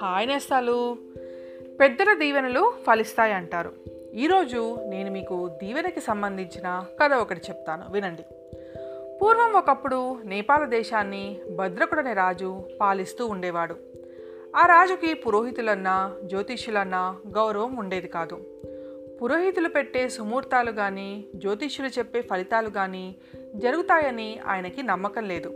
[0.00, 0.96] Hi నేస్తాలు.
[1.80, 3.72] పెద్దల దీవెనలు ఫలిస్తాయి అంటారు
[4.14, 7.92] ఈరోజు నేను మీకు దీవెనకి సంబంధించిన కథ ఒకటి చెప్తాను.
[7.92, 8.22] వినండి.
[9.22, 13.76] పూర్వం ఒకప్పుడు నేపాల దేశాన్ని భద్రకుడనే రాజు పాలిస్తూ ఉండేవాడు.
[14.56, 18.40] ఆ రాజుకి పురోహితులన్నా జ్యోతిష్యులన్నా గౌరవం ఉండేది కాదు.
[19.22, 23.16] పురోహితులు పెట్టే సుమూర్తాలు కానీ జ్యోతిష్యులు చెప్పే ఫలితాలు కానీ
[23.54, 25.48] జరుగుతాయని ఆయనకి నమ్మకం లేదు.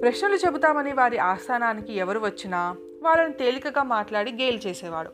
[0.00, 5.10] ప్రశ్నలు చెబుతామని వారి ఆస్థానానికి ఎవరు వచ్చినా వాళ్ళని తేలికగా మాట్లాడి గేలు చేసేవాడు.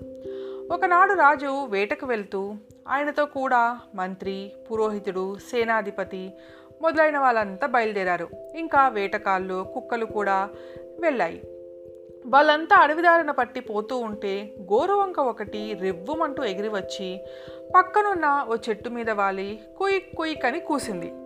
[0.75, 2.55] ఒకనాడు రాజు వేటకు వెళ్తూ
[2.89, 6.33] ఆయనతో కూడా మంత్రి పురోహితుడు సేనాధిపతి
[6.83, 8.29] మొదలైన వాళ్ళంతా బయలుదేరారు.
[8.57, 10.51] ఇంకా వేటకాళ్ళు కుక్కలు కూడా
[11.01, 11.43] వెళ్ళాయి.
[12.27, 17.25] వాళ్ళంతా అడవిదారిన పట్టి పోతూ ఉంటే గోరువంక ఒకటి రెవ్వుమంటూ ఎగిరి వచ్చి
[17.77, 21.24] పక్కనున్న ఓ చెట్టు మీద వాలి కుయ్ కుయిక్ అని కూసింది.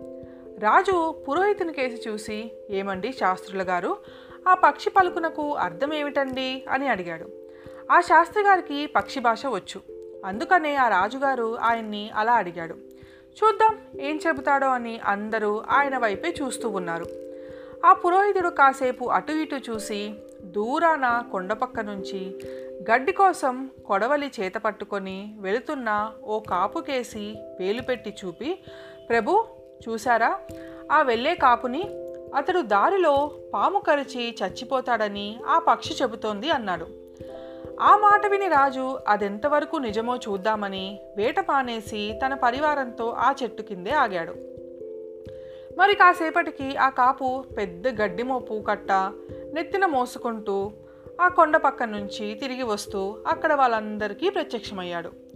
[0.59, 3.97] రాజు పురోహితుని కేసి చూసి ఏమండి శాస్త్రుల గారు?
[4.47, 6.65] ఆ పక్షి పలుకునకు అర్థం ఏమిటండి?
[6.69, 7.29] అని అడిగాడు.
[7.91, 9.81] ఆ శాస్త్రి గారికి పక్షి భాష వచ్చు.
[10.25, 12.73] అందుకనే ఆ రాజుగారు ఆయన్ని అలా అడిగాడు.
[13.43, 17.05] చూద్దాం ఏం చెబుతాడో అని అందరూ ఆయన వైపే చూస్తూ ఉన్నారు.
[17.85, 22.39] ఆ పురోహితుడు కాసేపు అటు ఇటు చూసి దూరాన కొండపక్క నుంచి
[22.91, 28.59] గడ్డి కోసం కొడవలి చేత పట్టుకొని వెళుతున్న ఓ కాపుకేసి వేలు పెట్టి చూపి
[29.09, 29.45] ప్రభు
[29.87, 30.39] చూశారా?
[30.91, 31.83] ఆ వెళ్ళే కాపుని
[32.35, 36.87] అతడు దారిలో పాము కరిచి చచ్చిపోతాడని ఆ పక్షి చెబుతోంది అన్నాడు.
[37.81, 44.31] ఆ మాట విని రాజు అదెంతవరకు నిజమో చూద్దామని వేట పానేసి తన పరివారంతో ఆ చెట్టు కిందే ఆగాడు.
[45.77, 48.91] మరి కాసేపటికి ఆ కాపు పెద్ద గడ్డి మోపు కట్ట
[49.53, 50.71] నెత్తిన మోసుకుంటూ
[51.21, 55.28] ఆ కొండ పక్క నుంచి తిరిగి వస్తూ అక్కడ వాళ్ళందరికీ ప్రత్యక్షమయ్యాడు.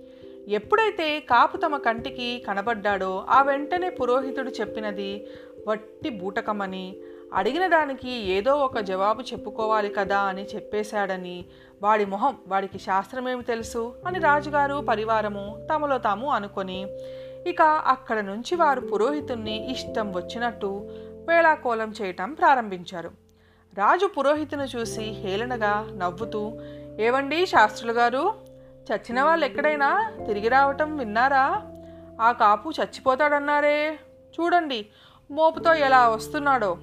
[0.48, 5.28] ఎప్పుడైతే కాపు తమ కంటికి కనబడ్డాడో ఆ వెంటనే పురోహితుడు చెప్పినది
[5.68, 6.96] వట్టి బూటకమని
[7.34, 11.46] అడిగిన దానికి ఏదో ఒక జవాబు చెప్పుకోవాలి కదా అని చెప్పేశాడని
[11.84, 13.96] వాడి మొహం వాడికి శాస్త్రమేమి తెలుసు?
[14.08, 16.88] అని రాజుగారు పరివారము తమలో తాము అనుకొని
[17.48, 20.90] ఇక అక్కడ నుంచి వారు పురోహితుణ్ణి ఇష్టం వచ్చినట్టు
[21.28, 23.12] వేళాకోలం చేయటం ప్రారంభించారు.
[23.78, 26.60] రాజు పురోహితుని చూసి హేళనగా నవ్వుతూ
[27.00, 28.43] ఏవండి శాస్త్రులు గారు?
[28.92, 31.62] చచ్చిన వాళ్ళు ఎక్కడైనా తిరిగి రావటం విన్నారా?
[32.22, 34.00] ఆ కాపు చచ్చిపోతాడన్నారే.
[34.40, 34.88] చూడండి
[35.32, 36.78] మోపుతో ఎలా వస్తున్నాడో.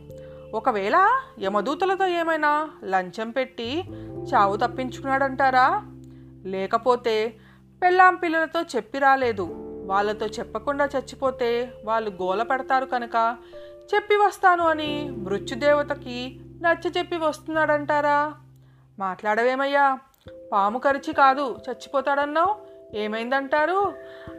[0.54, 1.08] ఒకవేళ
[1.40, 3.84] యమదూతలతో ఏమైనా లంచం పెట్టి
[4.34, 5.82] చావు తప్పించుకున్నాడంటారా?
[6.44, 7.36] లేకపోతే
[7.82, 9.48] పెళ్ళాం పిల్లలతో చెప్పి రాలేదు.
[9.86, 13.36] వాళ్ళతో చెప్పకుండా చచ్చిపోతే వాళ్ళు గోల పెడతారు కనుక
[13.94, 18.34] చెప్పి వస్తాను అని మృత్యుదేవతకి నచ్చ చెప్పి వస్తున్నాడంటారా?
[18.98, 19.98] మాట్లాడవేమయ్యా.
[20.52, 22.70] పాము కరిచి కాదు చచ్చిపోతాడన్నావు?
[22.96, 23.92] ఏమైందంటారు?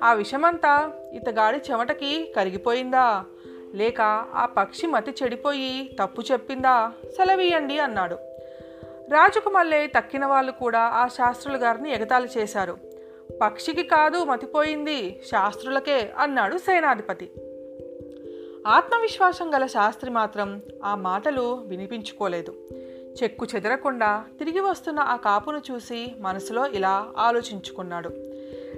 [0.04, 3.26] ఆ విషమంతా ఇతగాడి చెమటకి కరిగిపోయిందా?
[3.74, 4.02] లేక
[4.34, 6.92] ఆ పక్షి మతి చెడిపోయి తప్పు చెప్పిందా?
[7.18, 8.16] సెలవీయండి అన్నాడు.
[9.12, 12.78] రాజుకు మళ్ళీ తక్కిన వాళ్ళు కూడా ఆ శాస్త్రుల గారిని ఎగతాళి చేశారు.
[13.42, 17.32] పక్షికి కాదు మతిపోయింది శాస్త్రులకే అన్నాడు సేనాధిపతి.
[18.68, 22.56] ఆత్మవిశ్వాసం గల శాస్త్రి మాత్రం ఆ మాటలు వినిపించుకోలేదు.
[23.18, 28.10] చెక్కు చెదరకుండా తిరిగి వస్తున్న ఆ కాపును చూసి మనసులో ఇలా ఆలోచించుకున్నాడు.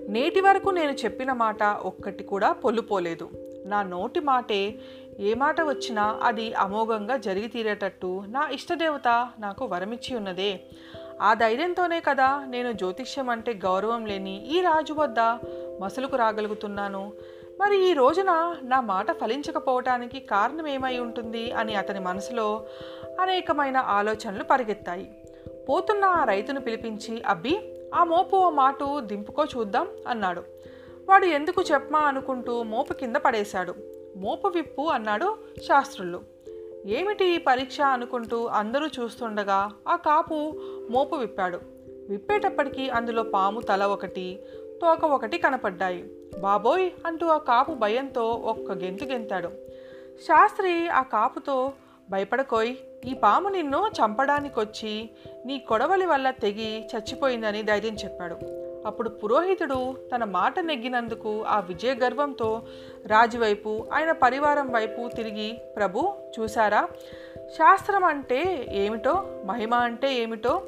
[0.09, 3.29] నేటి వరకు నేను చెప్పిన మాట ఒక్కటి కూడా పొల్లుపోలేదు.
[3.65, 4.79] నా నోటి మాటే
[5.19, 9.07] ఏ మాట వచ్చినా అది అమోఘంగా జరిగి తీరేటట్టు నా ఇష్టదేవత
[9.39, 10.51] నాకు వరమిచ్చి ఉన్నదే.
[11.21, 15.19] ఆ ధైర్యంతోనే కదా నేను జ్యోతిష్యం అంటే గౌరవం లేని ఈ రాజు వద్ద
[15.81, 17.13] మసలుకు రాగలుగుతున్నాను.
[17.59, 22.65] మరి ఈ రోజున నా మాట ఫలించకపోవటానికి కారణం ఏమై ఉంటుంది అని అతని మనసులో
[23.21, 25.11] అనేకమైన ఆలోచనలు పరిగెత్తాయి.
[25.69, 30.43] పోతున్న ఆ రైతును పిలిపించి అబ్బి ఆ మోపు ఓ మాటు దింపుకో చూద్దాం అన్నాడు.
[31.09, 33.75] వాడు ఎందుకు చెప్పమా అనుకుంటూ మోపు కింద పడేశాడు.
[34.17, 35.37] మోపు విప్పు అన్నాడు
[35.67, 36.21] శాస్త్రులు.
[36.85, 40.59] ఏమిటి పరీక్ష అనుకుంటూ అందరూ చూస్తుండగా ఆ కాపు
[40.89, 41.59] మోపు విప్పాడు.
[42.09, 44.43] విప్పేటప్పటికీ అందులో పాము తల ఒకటి
[44.83, 46.11] తోక ఒకటి కనపడ్డాయి.
[46.41, 46.89] బాబోయ్!
[47.05, 49.47] అంటూ ఆ కాపు భయంతో ఒక్క గెంతు గెంతాడు.
[50.21, 51.73] శాస్త్రి ఆ కాపుతో
[52.09, 52.75] భయపడకోయ్
[53.05, 55.09] ఈ పాము నిన్ను చంపడానికొచ్చి
[55.45, 58.37] నీ కొడవలి వల్ల తెగి చచ్చిపోయిందని ధైర్యం చెప్పాడు.
[58.87, 62.61] అప్పుడు పురోహితుడు తన మాట నెగ్గినందుకు ఆ విజయ గర్వంతో
[63.07, 66.87] రాజు వైపు ఆయన పరివారం వైపు తిరిగి ప్రభు చూసారా
[67.49, 69.43] శాస్త్రం అంటే ఏమిటో?
[69.45, 70.61] మహిమ అంటే ఏమిటో?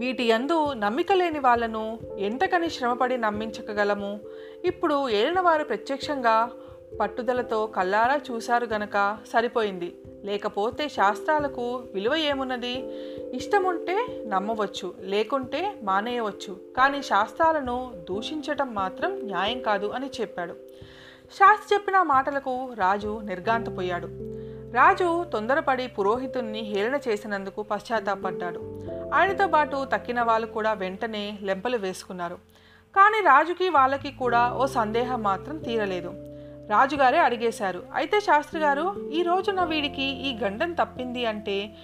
[0.00, 4.20] వీటి యందు నమ్మిక లేని వాళ్ళను ఎంతకని శ్రమపడి నమ్మించగలము
[4.64, 6.50] ఇప్పుడు ఏలినవారు ప్రత్యక్షంగా
[7.00, 9.96] పట్టుదలతో కల్లారా చూశారు గనక సరిపోయింది.
[10.24, 12.72] లేకపోతే శాస్త్రాలకు విలువ ఏమున్నది?
[13.36, 16.56] ఇష్టముంటే నమ్మవచ్చు లేకుంటే మానేయవచ్చు.
[16.76, 20.52] కానీ శాస్త్రాలను దూషించటం మాత్రం న్యాయం కాదు అని చెప్పాడు.
[21.32, 24.06] శాస్త్రి చెప్పిన మాటలకు రాజు నిర్గాంతపోయాడు
[24.72, 28.60] రాజు తొందరపడి పురోహితుణ్ణి హేళన చేసినందుకు పశ్చాత్తాపడ్డాడు.
[29.14, 32.34] ఆయనతో పాటు తక్కిన వాళ్ళు కూడా వెంటనే లెంపలు వేసుకున్నారు.
[32.96, 36.12] కానీ రాజుకి వాళ్ళకి కూడా ఓ సందేహం మాత్రం తీరలేదు.
[36.70, 41.76] రాజుగారే అడిగేశారు అయితే శాస్త్రి గారు ఈ రోజున వీడికి ఈ గండం తప్పింది అంటే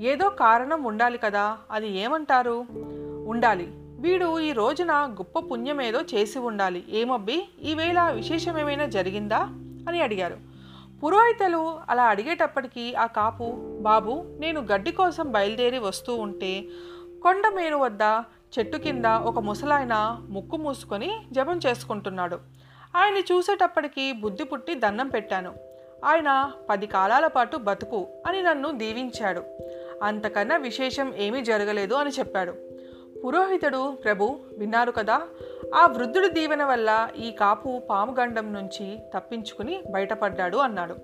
[0.00, 2.66] ఏదో కారణం ఉండాలి కదా అది ఏమంటారు?
[3.26, 3.68] ఉండాలి.
[4.00, 6.84] వీడు ఈ రోజున గొప్ప పుణ్యమేదో చేసి ఉండాలి.
[6.88, 7.48] ఏమబ్బి?
[7.62, 9.38] ఈవేళ విశేషమేమైనా జరిగిందా?
[9.88, 10.53] అని అడిగారు.
[11.04, 13.44] పురోహితలు అలా అడిగేటప్పటికీ ఆ కాపు
[13.80, 16.64] బాబు నేను గడ్డి కోసం బయలుదేరి వస్తూ ఉంటే
[17.22, 18.02] కొండ మేను వద్ద
[18.58, 22.38] చెట్టు కింద ఒక ముసలాయన ముక్కు మూసుకొని జపం చేసుకుంటున్నాడు.
[22.96, 25.54] ఆయన్ని చూసేటప్పటికీ బుద్ధి పుట్టి దండం పెట్టాను.
[26.04, 29.42] ఆయన పది కాలాల పాటు బతుకు అని నన్ను దీవించాడు.
[30.02, 32.54] అంతకన్నా విశేషం ఏమీ జరగలేదు అని చెప్పాడు.
[33.24, 35.22] పురోహితుడు ప్రభు విన్నారు కదా
[35.74, 40.94] ఆ వృద్ధుడి దీవెన వల్ల ఈ కాపు పాముగండం నుంచి తప్పించుకుని బయటపడ్డాడు అన్నాడు.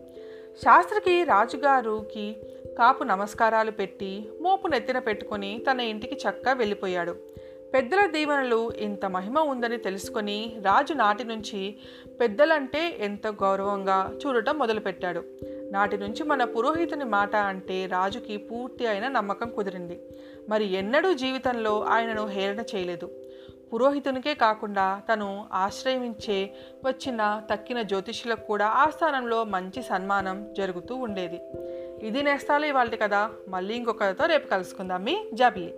[0.63, 2.37] శాస్త్రికి రాజుగారుకి
[2.79, 7.17] కాపు నమస్కారాలు పెట్టి మోపు నెత్తిన పెట్టుకొని తన ఇంటికి చక్కగా వెళ్ళిపోయాడు.
[7.75, 11.77] పెద్దల దీవెనలు ఇంత మహిమ ఉందని తెలుసుకొని రాజు నాటి నుంచి
[12.21, 15.25] పెద్దలంటే ఎంత గౌరవంగా చూడటం మొదలుపెట్టాడు.
[15.73, 20.01] నాటి నుంచి మన పురోహితుని మాట అంటే రాజుకి పూర్తి అయిన నమ్మకం కుదిరింది.
[20.49, 23.11] మరి ఎన్నడూ జీవితంలో ఆయనను హేళన చేయలేదు.
[23.73, 31.41] పురోహితునికే కాకుండా తను ఆశ్రయించే వచ్చిన తక్కిన జ్యోతిష్యులకు కూడా ఆ స్థానంలో మంచి సన్మానం జరుగుతూ ఉండేది.
[32.07, 35.05] ఇది నేస్తాలు ఇవాళ కదా మళ్ళీ ఇంకొకరితో రేపు కలుసుకుందాం.
[35.05, 35.75] మీ జాబిలీ